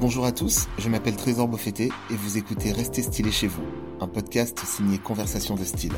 Bonjour 0.00 0.24
à 0.24 0.32
tous, 0.32 0.66
je 0.78 0.88
m'appelle 0.88 1.14
Trésor 1.14 1.46
Beaufetté 1.46 1.90
et 2.10 2.14
vous 2.14 2.38
écoutez 2.38 2.72
Restez 2.72 3.02
stylé 3.02 3.30
chez 3.30 3.46
vous, 3.46 3.60
un 4.00 4.08
podcast 4.08 4.58
signé 4.64 4.96
Conversation 4.96 5.56
de 5.56 5.64
style. 5.64 5.92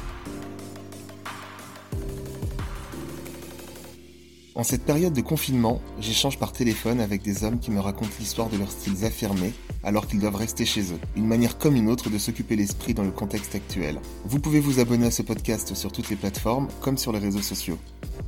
En 4.57 4.65
cette 4.65 4.85
période 4.85 5.13
de 5.13 5.21
confinement, 5.21 5.81
j'échange 6.01 6.37
par 6.37 6.51
téléphone 6.51 7.01
avec 7.01 7.23
des 7.23 7.45
hommes 7.45 7.61
qui 7.61 7.71
me 7.71 7.79
racontent 7.79 8.11
l'histoire 8.19 8.49
de 8.49 8.59
leurs 8.59 8.73
styles 8.73 9.05
affirmés 9.05 9.53
alors 9.85 10.09
qu'ils 10.09 10.19
doivent 10.19 10.35
rester 10.35 10.65
chez 10.65 10.83
eux. 10.93 10.99
Une 11.15 11.29
manière 11.29 11.57
comme 11.57 11.77
une 11.77 11.89
autre 11.89 12.11
de 12.11 12.19
s'occuper 12.19 12.57
l'esprit 12.57 12.95
dans 12.95 13.05
le 13.05 13.13
contexte 13.13 13.55
actuel. 13.55 14.01
Vous 14.25 14.41
pouvez 14.41 14.59
vous 14.59 14.81
abonner 14.81 15.07
à 15.07 15.11
ce 15.13 15.23
podcast 15.23 15.77
sur 15.77 15.93
toutes 15.93 16.11
les 16.11 16.17
plateformes 16.17 16.67
comme 16.81 16.99
sur 16.99 17.13
les 17.13 17.21
réseaux 17.21 17.41
sociaux. 17.41 17.79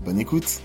Bonne 0.04 0.20
écoute 0.20 0.60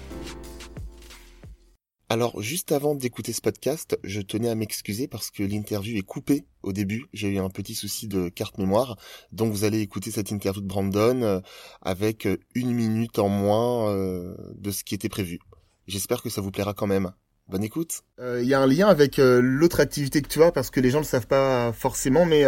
alors, 2.11 2.41
juste 2.41 2.71
avant 2.71 2.95
d'écouter 2.95 3.33
ce 3.33 3.41
podcast, 3.41 3.99
je 4.03 4.21
tenais 4.21 4.49
à 4.49 4.55
m'excuser 4.55 5.07
parce 5.07 5.29
que 5.29 5.43
l'interview 5.43 5.95
est 5.95 6.01
coupée 6.01 6.43
au 6.63 6.73
début. 6.73 7.05
J'ai 7.13 7.27
eu 7.27 7.37
un 7.37 7.51
petit 7.51 7.75
souci 7.75 8.07
de 8.07 8.29
carte 8.29 8.57
mémoire. 8.57 8.97
Donc, 9.31 9.53
vous 9.53 9.63
allez 9.63 9.81
écouter 9.81 10.09
cette 10.09 10.31
interview 10.31 10.63
de 10.63 10.67
Brandon 10.67 11.21
euh, 11.21 11.39
avec 11.83 12.25
euh, 12.25 12.37
une 12.55 12.71
minute 12.73 13.19
en 13.19 13.29
moins 13.29 13.93
euh, 13.93 14.35
de 14.55 14.71
ce 14.71 14.83
qui 14.83 14.95
était 14.95 15.07
prévu. 15.07 15.37
J'espère 15.85 16.23
que 16.23 16.31
ça 16.31 16.41
vous 16.41 16.49
plaira 16.49 16.73
quand 16.73 16.87
même. 16.87 17.11
Bonne 17.47 17.63
écoute. 17.63 18.01
Il 18.19 18.45
y 18.45 18.55
a 18.55 18.59
un 18.59 18.67
lien 18.67 18.87
avec 18.87 19.17
l'autre 19.17 19.79
activité 19.79 20.21
que 20.21 20.27
tu 20.27 20.43
as 20.43 20.51
parce 20.51 20.69
que 20.69 20.79
les 20.79 20.91
gens 20.91 20.99
ne 20.99 21.03
le 21.03 21.09
savent 21.09 21.25
pas 21.25 21.73
forcément, 21.73 22.23
mais 22.23 22.43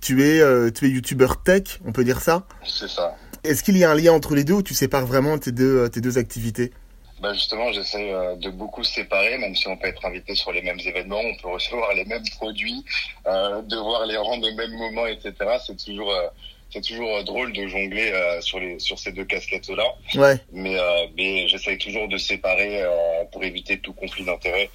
tu 0.00 0.22
es 0.22 0.72
tu 0.72 0.86
es 0.86 0.88
youtubeur 0.88 1.42
tech, 1.42 1.78
on 1.84 1.92
peut 1.92 2.04
dire 2.04 2.22
ça? 2.22 2.46
C'est 2.66 2.88
ça. 2.88 3.14
Est-ce 3.44 3.62
qu'il 3.62 3.76
y 3.76 3.84
a 3.84 3.90
un 3.90 3.94
lien 3.94 4.14
entre 4.14 4.34
les 4.34 4.44
deux 4.44 4.54
ou 4.54 4.62
tu 4.62 4.72
sépares 4.72 5.04
vraiment 5.04 5.36
tes 5.36 5.52
deux 5.52 5.90
tes 5.90 6.00
deux 6.00 6.16
activités? 6.16 6.72
Bah 7.20 7.34
justement, 7.34 7.70
j'essaie 7.72 8.12
euh, 8.12 8.34
de 8.36 8.48
beaucoup 8.48 8.82
séparer, 8.82 9.36
même 9.36 9.54
si 9.54 9.68
on 9.68 9.76
peut 9.76 9.88
être 9.88 10.04
invité 10.06 10.34
sur 10.34 10.52
les 10.52 10.62
mêmes 10.62 10.80
événements, 10.80 11.20
on 11.20 11.34
peut 11.36 11.48
recevoir 11.52 11.92
les 11.94 12.04
mêmes 12.06 12.28
produits, 12.36 12.84
euh, 13.26 13.60
devoir 13.62 14.06
les 14.06 14.16
rendre 14.16 14.50
au 14.50 14.54
même 14.54 14.72
moment, 14.72 15.06
etc. 15.06 15.34
C'est 15.66 15.76
toujours 15.84 16.10
euh, 16.10 16.28
c'est 16.72 16.82
toujours 16.82 17.14
euh, 17.16 17.22
drôle 17.22 17.52
de 17.52 17.66
jongler 17.66 18.12
sur 18.40 18.58
les 18.58 18.78
sur 18.78 18.98
ces 18.98 19.12
deux 19.12 19.24
casquettes 19.24 19.68
là. 19.68 19.84
Ouais. 20.14 20.36
Mais 20.52 20.76
mais 21.16 21.46
j'essaie 21.48 21.76
toujours 21.76 22.08
de 22.08 22.16
séparer 22.16 22.82
pour 23.32 23.44
éviter 23.44 23.78
tout 23.78 23.92
conflit 23.92 24.24
d'intérêt, 24.24 24.70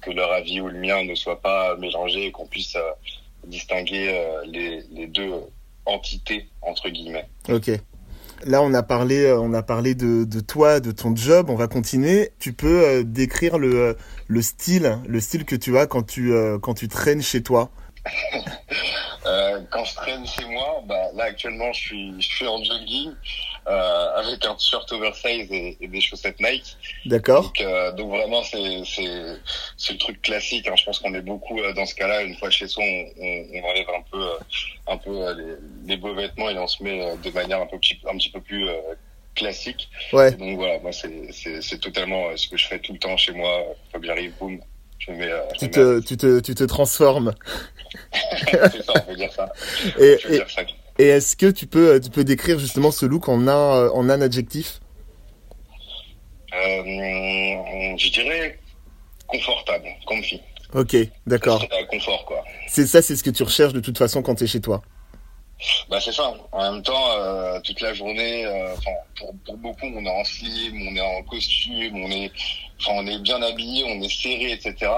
que 0.00 0.10
leur 0.10 0.32
avis 0.32 0.60
ou 0.60 0.68
le 0.68 0.78
mien 0.78 1.04
ne 1.04 1.14
soit 1.14 1.40
pas 1.40 1.76
mélangé 1.76 2.26
et 2.26 2.32
qu'on 2.32 2.46
puisse 2.46 2.76
distinguer 3.46 4.24
les 4.46 4.82
les 4.90 5.06
deux 5.06 5.32
entités 5.84 6.48
entre 6.62 6.88
guillemets. 6.88 7.28
Ok. 7.48 7.70
Là, 8.44 8.62
on 8.62 8.72
a 8.72 8.82
parlé, 8.82 9.24
euh, 9.24 9.38
on 9.38 9.52
a 9.52 9.62
parlé 9.62 9.94
de, 9.94 10.24
toi, 10.40 10.80
de 10.80 10.92
ton 10.92 11.14
job. 11.14 11.50
On 11.50 11.56
va 11.56 11.66
continuer. 11.66 12.30
Tu 12.38 12.52
peux 12.52 12.84
euh, 12.84 13.02
décrire 13.02 13.58
le, 13.58 13.74
euh, 13.74 13.94
le 14.28 14.42
style, 14.42 14.98
le 15.06 15.20
style 15.20 15.44
que 15.44 15.56
tu 15.56 15.76
as 15.76 15.86
quand 15.86 16.02
tu, 16.02 16.32
quand 16.62 16.74
tu 16.74 16.88
traînes 16.88 17.22
chez 17.22 17.42
toi? 17.42 17.70
Euh, 19.28 19.60
quand 19.70 19.84
je 19.84 19.94
traîne 19.94 20.26
chez 20.26 20.44
moi, 20.46 20.82
bah, 20.86 21.10
là 21.14 21.24
actuellement 21.24 21.72
je 21.72 21.80
suis, 21.80 22.14
je 22.18 22.28
suis 22.28 22.46
en 22.46 22.62
jogging 22.62 23.12
euh, 23.68 24.16
avec 24.16 24.44
un 24.46 24.54
t-shirt 24.54 24.90
oversize 24.92 25.50
et, 25.50 25.76
et, 25.80 25.88
des 25.88 26.00
chaussettes 26.00 26.40
Nike. 26.40 26.76
D'accord. 27.04 27.42
Donc, 27.42 27.60
euh, 27.60 27.92
donc 27.92 28.10
vraiment 28.10 28.42
c'est 28.42 28.82
c'est 28.84 29.36
c'est 29.76 29.92
le 29.92 29.98
truc 29.98 30.22
classique. 30.22 30.66
Hein. 30.68 30.74
Je 30.76 30.84
pense 30.84 30.98
qu'on 31.00 31.14
est 31.14 31.20
beaucoup 31.20 31.60
euh, 31.60 31.72
dans 31.74 31.84
ce 31.84 31.94
cas-là. 31.94 32.22
Une 32.22 32.36
fois 32.36 32.50
chez 32.50 32.66
soi, 32.66 32.82
on, 32.82 33.04
on, 33.20 33.64
enlève 33.68 33.88
un 33.90 34.02
peu 34.10 34.22
euh, 34.22 34.38
un 34.86 34.96
peu 34.96 35.34
les, 35.34 35.56
les, 35.86 35.96
beaux 35.96 36.14
vêtements 36.14 36.48
et 36.48 36.58
on 36.58 36.66
se 36.66 36.82
met 36.82 37.16
de 37.16 37.30
manière 37.30 37.60
un 37.60 37.66
peu 37.66 37.76
un 37.76 38.16
petit 38.16 38.30
peu 38.30 38.40
plus 38.40 38.66
classique. 39.34 39.88
Ouais. 40.12 40.32
donc 40.32 40.56
voilà, 40.56 40.78
moi 40.78 40.92
c'est 40.92 41.30
c'est 41.32 41.60
c'est 41.60 41.78
totalement 41.78 42.34
ce 42.36 42.48
que 42.48 42.56
je 42.56 42.66
fais 42.66 42.78
tout 42.78 42.94
le 42.94 42.98
temps 42.98 43.16
chez 43.16 43.32
moi. 43.32 43.64
Fabien 43.92 44.12
arrive, 44.12 44.32
boum, 44.38 44.60
je 44.98 45.12
mets, 45.12 45.30
tu, 45.58 45.70
te, 45.70 46.00
tu, 46.00 46.16
te, 46.16 46.40
tu 46.40 46.54
te 46.54 46.64
transformes. 46.64 47.34
c'est 48.44 48.82
ça, 48.82 48.92
on 48.96 49.00
peut 49.00 49.16
dire 49.16 49.32
ça. 49.32 49.50
Et, 49.98 50.18
et, 50.30 50.42
et 50.98 51.06
est-ce 51.08 51.36
que 51.36 51.50
tu 51.50 51.66
peux, 51.66 52.00
tu 52.00 52.10
peux 52.10 52.24
décrire 52.24 52.58
justement 52.58 52.90
ce 52.90 53.06
look 53.06 53.28
en 53.28 53.46
un, 53.48 53.88
en 53.88 54.10
un 54.10 54.20
adjectif? 54.20 54.80
Euh, 56.54 56.82
Je 57.96 58.10
dirais 58.10 58.58
confortable, 59.26 59.88
comfy. 60.06 60.40
Ok, 60.74 60.96
d'accord. 61.26 61.64
Confort, 61.90 62.24
quoi. 62.26 62.44
C'est 62.66 62.86
ça, 62.86 63.00
c'est 63.00 63.16
ce 63.16 63.22
que 63.22 63.30
tu 63.30 63.42
recherches 63.42 63.72
de 63.72 63.80
toute 63.80 63.96
façon 63.96 64.22
quand 64.22 64.34
tu 64.34 64.44
es 64.44 64.46
chez 64.46 64.60
toi? 64.60 64.82
Bah 65.90 65.98
c'est 66.00 66.12
ça. 66.12 66.34
En 66.52 66.72
même 66.72 66.82
temps, 66.82 67.10
euh, 67.18 67.58
toute 67.64 67.80
la 67.80 67.92
journée, 67.92 68.46
euh, 68.46 68.74
pour, 69.18 69.34
pour 69.44 69.56
beaucoup, 69.56 69.86
on 69.86 70.04
est 70.04 70.20
en 70.20 70.24
slim, 70.24 70.88
on 70.88 70.94
est 70.94 71.00
en 71.00 71.22
costume, 71.24 71.96
on 71.96 72.10
est, 72.10 72.30
enfin, 72.80 72.92
on 72.94 73.06
est 73.06 73.18
bien 73.18 73.40
habillé, 73.42 73.84
on 73.84 74.00
est 74.02 74.08
serré, 74.08 74.52
etc 74.52 74.88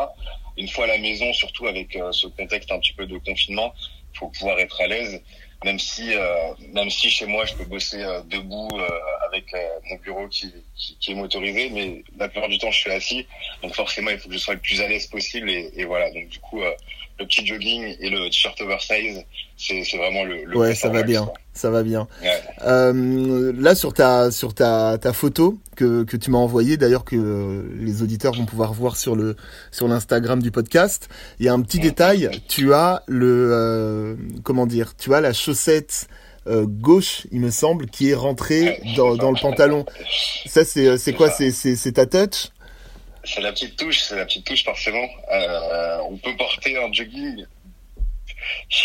une 0.60 0.68
fois 0.68 0.84
à 0.84 0.88
la 0.88 0.98
maison, 0.98 1.32
surtout 1.32 1.66
avec 1.66 1.96
euh, 1.96 2.12
ce 2.12 2.26
contexte 2.28 2.70
un 2.70 2.78
petit 2.78 2.92
peu 2.92 3.06
de 3.06 3.18
confinement, 3.18 3.72
faut 4.18 4.28
pouvoir 4.28 4.58
être 4.58 4.80
à 4.80 4.86
l'aise. 4.86 5.20
Même 5.62 5.78
si, 5.78 6.14
euh, 6.14 6.54
même 6.72 6.88
si 6.88 7.10
chez 7.10 7.26
moi 7.26 7.44
je 7.44 7.54
peux 7.54 7.66
bosser 7.66 8.02
euh, 8.02 8.22
debout 8.22 8.70
avec 9.26 9.44
mon 9.90 9.96
bureau 9.96 10.26
qui, 10.28 10.50
qui, 10.74 10.96
qui, 10.98 11.12
est 11.12 11.14
motorisé, 11.14 11.68
mais 11.68 12.02
la 12.18 12.28
plupart 12.28 12.48
du 12.48 12.58
temps 12.58 12.70
je 12.70 12.78
suis 12.78 12.90
assis, 12.90 13.26
donc 13.62 13.74
forcément 13.74 14.08
il 14.10 14.18
faut 14.18 14.28
que 14.28 14.34
je 14.34 14.38
sois 14.38 14.54
le 14.54 14.60
plus 14.60 14.80
à 14.80 14.88
l'aise 14.88 15.06
possible 15.06 15.50
et, 15.50 15.70
et 15.76 15.84
voilà. 15.84 16.10
Donc 16.12 16.28
du 16.28 16.38
coup, 16.40 16.62
le 17.20 17.26
petit 17.26 17.46
jogging 17.46 17.96
et 18.00 18.08
le 18.08 18.24
t-shirt 18.30 18.60
oversize, 18.60 19.22
c'est 19.56 19.96
vraiment 19.96 20.24
le, 20.24 20.44
le 20.44 20.56
ouais 20.56 20.74
ça 20.74 20.88
va 20.88 21.02
bien. 21.02 21.28
ça 21.52 21.70
va 21.70 21.82
bien. 21.82 22.08
Euh, 22.62 23.52
là 23.56 23.74
sur 23.74 23.92
ta 23.92 24.30
sur 24.30 24.54
ta, 24.54 24.96
ta 24.98 25.12
photo 25.12 25.58
que, 25.76 26.04
que 26.04 26.16
tu 26.16 26.30
m'as 26.30 26.38
envoyée 26.38 26.78
d'ailleurs 26.78 27.04
que 27.04 27.66
les 27.78 28.02
auditeurs 28.02 28.32
vont 28.32 28.46
pouvoir 28.46 28.72
voir 28.72 28.96
sur 28.96 29.16
le 29.16 29.36
sur 29.70 29.86
l'instagram 29.86 30.42
du 30.42 30.50
podcast 30.50 31.10
il 31.38 31.46
y 31.46 31.48
a 31.48 31.52
un 31.52 31.60
petit 31.60 31.78
détail. 31.78 32.30
Tu 32.48 32.72
as 32.72 33.02
le 33.06 33.50
euh, 33.52 33.99
comment 34.42 34.66
dire 34.66 34.96
tu 34.96 35.14
as 35.14 35.20
la 35.20 35.32
chaussette 35.32 36.08
euh, 36.46 36.66
gauche 36.66 37.26
il 37.32 37.40
me 37.40 37.50
semble 37.50 37.86
qui 37.86 38.10
est 38.10 38.14
rentrée 38.14 38.80
dans, 38.96 39.16
dans 39.16 39.30
le 39.30 39.40
pantalon 39.40 39.84
ça 40.46 40.64
c'est 40.64 40.98
c'est 40.98 41.12
quoi 41.12 41.30
c'est 41.30 41.92
ta 41.92 42.06
touch? 42.06 42.50
C'est 43.24 43.40
la 43.40 43.52
petite 43.52 43.76
touche, 43.76 44.00
c'est 44.00 44.16
la 44.16 44.24
petite 44.24 44.46
touche 44.46 44.64
forcément. 44.64 45.06
Euh, 45.32 45.98
on 46.08 46.16
peut 46.16 46.36
porter 46.36 46.76
un 46.82 46.92
jogging. 46.92 47.44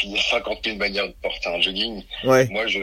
Il 0.03 0.11
y 0.11 0.17
a 0.17 0.21
50 0.21 0.59
000 0.65 0.77
manières 0.77 1.07
de 1.07 1.13
porter 1.21 1.47
un 1.47 1.61
jogging. 1.61 2.03
Ouais. 2.25 2.47
Moi, 2.49 2.67
je, 2.67 2.79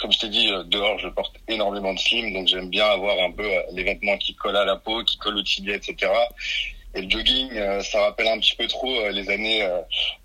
comme 0.00 0.10
je 0.10 0.18
t'ai 0.18 0.28
dit, 0.30 0.50
euh, 0.50 0.64
dehors, 0.64 0.98
je 0.98 1.08
porte 1.08 1.36
énormément 1.48 1.92
de 1.92 1.98
slim, 1.98 2.32
donc 2.32 2.48
j'aime 2.48 2.70
bien 2.70 2.86
avoir 2.86 3.18
un 3.22 3.30
peu 3.30 3.44
euh, 3.44 3.62
les 3.72 3.84
vêtements 3.84 4.16
qui 4.16 4.34
collent 4.34 4.56
à 4.56 4.64
la 4.64 4.76
peau, 4.76 5.04
qui 5.04 5.18
collent 5.18 5.36
au 5.36 5.42
tibia, 5.42 5.76
etc. 5.76 6.10
Et 6.94 7.02
le 7.02 7.08
jogging, 7.08 7.50
ça 7.82 8.02
rappelle 8.02 8.28
un 8.28 8.38
petit 8.38 8.54
peu 8.54 8.66
trop 8.66 9.08
les 9.08 9.30
années 9.30 9.66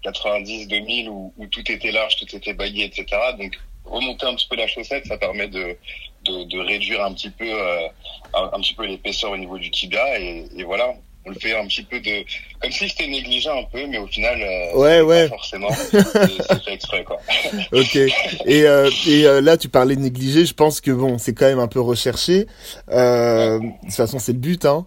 90-2000 0.03 1.07
où, 1.07 1.33
où, 1.37 1.47
tout 1.47 1.71
était 1.71 1.91
large, 1.91 2.17
tout 2.17 2.35
était 2.35 2.53
baillé, 2.53 2.85
etc. 2.85 3.05
Donc 3.37 3.57
remonter 3.89 4.25
un 4.25 4.35
petit 4.35 4.47
peu 4.47 4.55
la 4.55 4.67
chaussette, 4.67 5.05
ça 5.05 5.17
permet 5.17 5.47
de, 5.47 5.77
de, 6.25 6.43
de 6.43 6.59
réduire 6.59 7.03
un 7.03 7.13
petit 7.13 7.29
peu 7.29 7.45
euh, 7.45 7.87
un, 8.33 8.49
un, 8.53 8.59
petit 8.59 8.73
peu 8.73 8.85
l'épaisseur 8.85 9.31
au 9.31 9.37
niveau 9.37 9.57
du 9.57 9.71
tibia 9.71 10.19
et, 10.19 10.45
et, 10.55 10.63
voilà 10.63 10.93
on 11.27 11.31
le 11.31 11.35
fait 11.39 11.57
un 11.57 11.65
petit 11.67 11.83
peu 11.83 11.99
de 11.99 12.23
comme 12.61 12.71
si 12.71 12.89
c'était 12.89 13.07
négligé 13.07 13.49
un 13.49 13.63
peu 13.71 13.85
mais 13.87 13.97
au 13.97 14.07
final 14.07 14.39
euh, 14.41 14.77
ouais 14.77 15.01
ouais. 15.01 15.27
forcément. 15.27 15.69
C'est 15.91 16.63
fait 16.63 16.73
exprès 16.73 17.03
quoi. 17.03 17.17
Ok. 17.71 17.95
Et 17.95 18.63
euh, 18.63 18.89
et 19.07 19.25
euh, 19.25 19.41
là 19.41 19.57
tu 19.57 19.69
parlais 19.69 19.95
de 19.95 20.01
négligé 20.01 20.45
je 20.45 20.53
pense 20.53 20.81
que 20.81 20.91
bon 20.91 21.17
c'est 21.17 21.33
quand 21.33 21.45
même 21.45 21.59
un 21.59 21.67
peu 21.67 21.81
recherché. 21.81 22.47
Euh, 22.89 23.59
de 23.59 23.65
toute 23.83 23.93
façon 23.93 24.19
c'est 24.19 24.33
le 24.33 24.39
but 24.39 24.65
hein. 24.65 24.85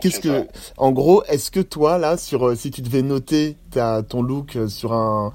Qu'est-ce 0.00 0.20
que 0.20 0.28
ça. 0.28 0.44
en 0.76 0.92
gros 0.92 1.24
est-ce 1.24 1.50
que 1.50 1.60
toi 1.60 1.98
là 1.98 2.16
sur 2.16 2.56
si 2.56 2.70
tu 2.70 2.80
devais 2.82 3.02
noter 3.02 3.56
ta 3.70 4.02
ton 4.02 4.22
look 4.22 4.56
sur 4.68 4.92
un 4.92 5.32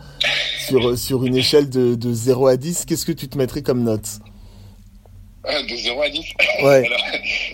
sur 0.68 0.98
sur 0.98 1.26
une 1.26 1.36
échelle 1.36 1.70
de 1.70 1.96
de 1.96 2.14
0 2.14 2.48
à 2.48 2.58
10 2.58 2.86
qu'est-ce 2.86 3.06
que 3.06 3.12
tu 3.12 3.28
te 3.28 3.38
mettrais 3.38 3.62
comme 3.62 3.84
note? 3.84 4.20
De 5.46 5.76
0 5.76 6.02
à 6.02 6.10
10 6.10 6.26
Ouais. 6.64 6.86
Alors, 6.86 7.02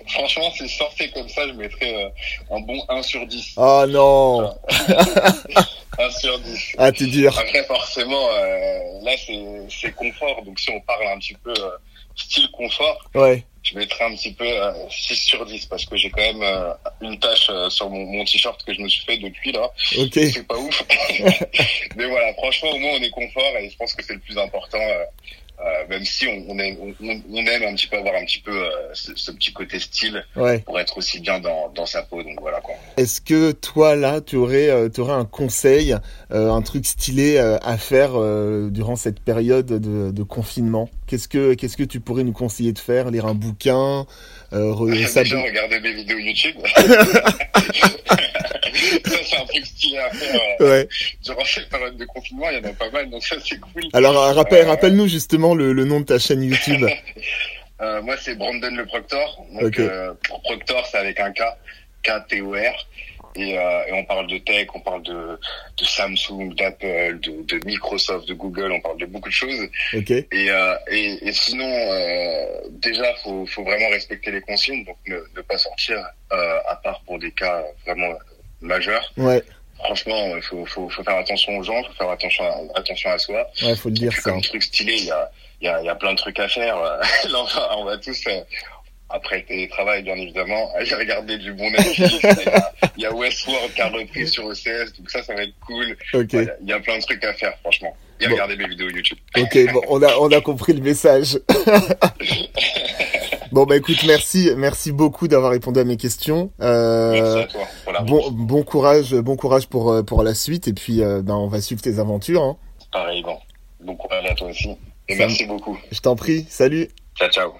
franchement, 0.07 0.51
si 0.51 0.67
je 0.67 0.75
sortais 0.75 1.09
comme 1.09 1.27
ça, 1.29 1.47
je 1.47 1.53
mettrais 1.53 1.93
euh, 1.93 2.09
un 2.55 2.59
bon 2.61 2.83
1 2.89 3.01
sur 3.03 3.25
10. 3.25 3.53
Oh 3.57 3.85
non 3.87 4.53
1 5.99 6.11
sur 6.11 6.39
10. 6.39 6.75
Ah, 6.77 6.91
t'es 6.91 7.05
dur. 7.07 7.37
Après, 7.37 7.63
forcément, 7.65 8.29
euh, 8.31 8.79
là, 9.03 9.11
c'est 9.17 9.91
confort. 9.91 10.41
Donc, 10.43 10.59
si 10.59 10.69
on 10.71 10.79
parle 10.81 11.07
un 11.07 11.19
petit 11.19 11.35
peu 11.43 11.51
euh, 11.51 11.69
style 12.15 12.49
confort, 12.51 13.09
ouais. 13.15 13.43
je 13.63 13.77
mettrais 13.77 14.05
un 14.05 14.15
petit 14.15 14.31
peu 14.31 14.45
6 14.89 15.15
sur 15.15 15.45
10 15.45 15.65
parce 15.65 15.85
que 15.85 15.97
j'ai 15.97 16.09
quand 16.09 16.21
même 16.21 16.75
une 17.01 17.19
tâche 17.19 17.49
sur 17.69 17.89
mon, 17.89 18.05
mon 18.05 18.23
t-shirt 18.23 18.63
que 18.63 18.73
je 18.73 18.81
me 18.81 18.87
suis 18.87 19.05
fait 19.05 19.17
depuis 19.17 19.51
là. 19.51 19.69
Ok. 19.97 20.13
C'est 20.13 20.47
pas 20.47 20.57
ouf. 20.57 20.83
Mais 21.97 22.05
voilà, 22.05 22.33
franchement, 22.35 22.69
au 22.71 22.77
moins, 22.77 22.91
on 22.93 23.01
est 23.01 23.09
confort 23.09 23.57
et 23.59 23.69
je 23.69 23.75
pense 23.77 23.93
que 23.93 24.03
c'est 24.03 24.13
le 24.13 24.19
plus 24.19 24.37
important. 24.37 24.79
Euh, 25.61 25.87
même 25.89 26.03
si 26.05 26.25
on, 26.27 26.45
on, 26.47 26.57
aime, 26.57 26.75
on, 26.81 26.93
on, 27.03 27.45
aime 27.45 27.63
un 27.63 27.75
petit 27.75 27.85
peu 27.85 27.97
avoir 27.97 28.15
un 28.15 28.25
petit 28.25 28.39
peu 28.39 28.51
euh, 28.51 28.69
ce, 28.93 29.11
ce, 29.15 29.31
petit 29.31 29.53
côté 29.53 29.77
style 29.79 30.25
ouais. 30.35 30.59
pour 30.59 30.79
être 30.79 30.97
aussi 30.97 31.19
bien 31.19 31.39
dans, 31.39 31.69
dans 31.75 31.85
sa 31.85 32.01
peau. 32.01 32.23
Donc 32.23 32.39
voilà 32.41 32.59
quoi. 32.61 32.73
Est-ce 32.97 33.21
que 33.21 33.51
toi 33.51 33.95
là, 33.95 34.21
tu 34.21 34.37
aurais, 34.37 34.69
euh, 34.69 34.89
aurais 34.97 35.13
un 35.13 35.25
conseil, 35.25 35.95
euh, 36.31 36.51
un 36.51 36.61
truc 36.63 36.85
stylé 36.85 37.37
à 37.37 37.77
faire 37.77 38.11
durant 38.71 38.95
cette 38.95 39.19
période 39.19 39.67
de, 39.67 40.11
de 40.11 40.23
confinement? 40.23 40.89
Qu'est-ce 41.05 41.27
que 41.27 41.53
qu'est-ce 41.53 41.77
que 41.77 41.83
tu 41.83 41.99
pourrais 41.99 42.23
nous 42.23 42.31
conseiller 42.31 42.71
de 42.71 42.79
faire? 42.79 43.11
Lire 43.11 43.25
un 43.25 43.33
bouquin 43.33 44.05
euh, 44.53 44.91
Déjà 44.91 45.41
regarder 45.41 45.79
mes 45.79 45.93
vidéos 45.93 46.17
YouTube. 46.17 46.55
à 49.97 50.09
faire. 50.11 50.41
Euh, 50.61 50.69
ouais. 50.69 50.87
Durant 51.23 51.45
cette 51.45 51.69
période 51.69 51.97
de 51.97 52.05
confinement, 52.05 52.49
il 52.49 52.57
y 52.57 52.61
en 52.61 52.69
a 52.69 52.73
pas 52.73 52.89
mal, 52.89 53.09
donc 53.09 53.23
ça, 53.23 53.35
c'est 53.43 53.59
cool. 53.59 53.83
Alors, 53.93 54.15
rappelle, 54.35 54.67
rappelle-nous 54.67 55.07
justement 55.07 55.55
le, 55.55 55.73
le, 55.73 55.85
nom 55.85 55.99
de 55.99 56.05
ta 56.05 56.19
chaîne 56.19 56.43
YouTube. 56.43 56.87
euh, 57.81 58.01
moi, 58.01 58.15
c'est 58.21 58.35
Brandon 58.35 58.75
le 58.75 58.85
Proctor. 58.85 59.45
Donc, 59.53 59.63
okay. 59.63 59.87
pour 60.27 60.41
Proctor, 60.41 60.85
c'est 60.91 60.97
avec 60.97 61.19
un 61.19 61.31
K. 61.31 61.41
K-T-O-R. 62.03 62.87
Et, 63.35 63.57
euh, 63.57 63.85
et, 63.87 63.93
on 63.93 64.03
parle 64.03 64.27
de 64.27 64.37
tech, 64.39 64.67
on 64.73 64.81
parle 64.81 65.03
de, 65.03 65.13
de 65.13 65.85
Samsung, 65.85 66.53
d'Apple, 66.55 67.19
de, 67.21 67.43
de, 67.43 67.65
Microsoft, 67.65 68.27
de 68.27 68.33
Google, 68.33 68.73
on 68.73 68.81
parle 68.81 68.97
de 68.97 69.05
beaucoup 69.05 69.29
de 69.29 69.33
choses. 69.33 69.69
Okay. 69.93 70.27
Et, 70.33 70.51
euh, 70.51 70.75
et, 70.89 71.29
et, 71.29 71.31
sinon, 71.31 71.65
euh, 71.65 72.45
déjà, 72.71 73.13
faut, 73.23 73.45
faut 73.45 73.63
vraiment 73.63 73.87
respecter 73.89 74.31
les 74.31 74.41
consignes, 74.41 74.83
donc 74.83 74.97
ne, 75.07 75.17
ne 75.35 75.41
pas 75.43 75.57
sortir 75.57 75.97
euh, 76.33 76.57
à 76.67 76.75
part 76.75 77.01
pour 77.05 77.19
des 77.19 77.31
cas 77.31 77.63
vraiment 77.85 78.13
majeurs. 78.59 79.13
Ouais. 79.15 79.41
Franchement, 79.83 80.35
il 80.35 80.41
faut, 80.41 80.65
faut, 80.65 80.89
faut 80.89 81.03
faire 81.03 81.17
attention 81.17 81.57
aux 81.57 81.63
gens, 81.63 81.83
faut 81.83 81.93
faire 81.93 82.09
attention 82.09 82.43
à, 82.43 82.79
attention 82.79 83.09
à 83.11 83.17
soi. 83.17 83.47
Ouais, 83.63 83.75
faut 83.75 83.89
le 83.89 83.95
dire 83.95 84.13
ça. 84.13 84.31
Comme 84.31 84.41
truc 84.41 84.63
stylé, 84.63 84.95
il 84.97 85.05
y 85.05 85.11
a, 85.11 85.31
il 85.61 85.65
y, 85.65 85.67
a, 85.69 85.81
y 85.83 85.89
a 85.89 85.95
plein 85.95 86.11
de 86.13 86.17
trucs 86.17 86.39
à 86.39 86.47
faire. 86.47 86.75
Là, 86.77 86.99
on 87.33 87.43
va, 87.43 87.77
on 87.77 87.85
va 87.85 87.97
tous 87.97 88.23
après 89.13 89.37
le 89.39 89.43
télétravail, 89.45 90.03
bien 90.03 90.15
évidemment, 90.15 90.71
j'ai 90.81 90.95
regardé 90.95 91.37
du 91.37 91.53
bon 91.53 91.69
Netflix. 91.71 92.15
il 92.97 93.03
y 93.03 93.05
a 93.05 93.13
Westworld 93.13 93.73
qui 93.73 93.81
a 93.81 93.87
repris 93.89 94.27
sur 94.27 94.45
OCS, 94.45 94.93
donc 94.97 95.09
ça, 95.09 95.21
ça 95.23 95.33
va 95.33 95.43
être 95.43 95.53
cool. 95.65 95.97
Il 96.13 96.67
y 96.67 96.73
a 96.73 96.79
plein 96.79 96.97
de 96.97 97.01
trucs 97.03 97.23
à 97.23 97.33
faire, 97.33 97.53
franchement. 97.59 97.95
Et 98.19 98.27
Bon. 98.27 98.33
regardez 98.33 98.55
mes 98.55 98.67
vidéos 98.67 98.89
YouTube. 98.89 99.17
Ok, 99.35 99.57
bon, 99.73 99.81
on 99.89 100.01
a, 100.03 100.15
on 100.17 100.31
a 100.31 100.41
compris 100.41 100.73
le 100.73 100.81
message. 100.81 101.39
bon, 103.51 103.65
bah 103.65 103.77
écoute, 103.77 104.03
merci, 104.05 104.51
merci 104.57 104.91
beaucoup 104.91 105.27
d'avoir 105.27 105.51
répondu 105.51 105.79
à 105.79 105.83
mes 105.83 105.97
questions. 105.97 106.51
Euh, 106.61 107.11
Merci 107.11 107.39
à 107.39 107.47
toi 107.47 107.61
pour 107.83 107.93
la 107.93 108.01
bon, 108.01 108.31
bon 108.31 108.63
courage, 108.63 109.13
bon 109.15 109.35
courage 109.35 109.67
pour, 109.67 109.91
euh, 109.91 110.03
pour 110.03 110.23
la 110.23 110.33
suite, 110.33 110.67
et 110.67 110.73
puis, 110.73 111.01
euh, 111.01 111.21
ben, 111.21 111.35
on 111.35 111.47
va 111.47 111.61
suivre 111.61 111.81
tes 111.81 111.99
aventures. 111.99 112.43
Hein. 112.43 112.57
Pareil, 112.91 113.23
bon. 113.23 113.37
Bon 113.79 113.95
courage 113.95 114.25
à 114.25 114.35
toi 114.35 114.47
aussi. 114.47 114.69
Et 115.07 115.15
Ça 115.15 115.25
merci 115.25 115.45
beaucoup. 115.45 115.77
Je 115.91 115.99
t'en 115.99 116.15
prie, 116.15 116.45
salut. 116.49 116.89
Ciao, 117.15 117.29
ciao. 117.29 117.51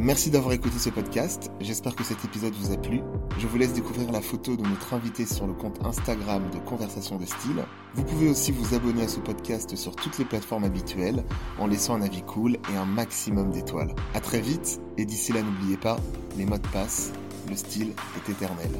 Merci 0.00 0.32
d'avoir 0.32 0.52
écouté 0.52 0.76
ce 0.80 0.90
podcast. 0.90 1.52
J'espère 1.60 1.94
que 1.94 2.02
cet 2.02 2.24
épisode 2.24 2.52
vous 2.54 2.72
a 2.72 2.76
plu. 2.76 3.00
Je 3.38 3.46
vous 3.46 3.56
laisse 3.56 3.74
découvrir 3.74 4.10
la 4.10 4.20
photo 4.20 4.56
de 4.56 4.62
notre 4.62 4.92
invité 4.92 5.24
sur 5.24 5.46
le 5.46 5.52
compte 5.52 5.78
Instagram 5.84 6.42
de 6.52 6.58
Conversation 6.58 7.16
de 7.16 7.24
Style. 7.24 7.64
Vous 7.94 8.02
pouvez 8.02 8.28
aussi 8.28 8.50
vous 8.50 8.74
abonner 8.74 9.04
à 9.04 9.08
ce 9.08 9.20
podcast 9.20 9.76
sur 9.76 9.94
toutes 9.94 10.18
les 10.18 10.24
plateformes 10.24 10.64
habituelles 10.64 11.22
en 11.60 11.68
laissant 11.68 11.94
un 11.94 12.02
avis 12.02 12.22
cool 12.22 12.58
et 12.72 12.76
un 12.76 12.86
maximum 12.86 13.52
d'étoiles. 13.52 13.94
À 14.14 14.20
très 14.20 14.40
vite 14.40 14.80
et 14.98 15.04
d'ici 15.04 15.32
là 15.32 15.42
n'oubliez 15.42 15.76
pas, 15.76 16.00
les 16.36 16.44
mots 16.44 16.58
de 16.58 16.68
passe, 16.68 17.12
le 17.48 17.54
style 17.54 17.92
est 18.16 18.28
éternel. 18.28 18.72